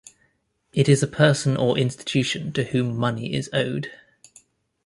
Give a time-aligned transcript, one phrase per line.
[0.73, 3.91] It is a person or institution to whom money is owed.